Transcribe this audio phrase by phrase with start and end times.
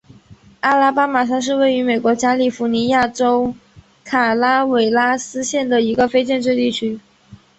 [0.61, 3.53] 阿拉巴马山是位于美国加利福尼亚州
[4.03, 6.99] 卡拉韦拉斯县的一个非建制地区。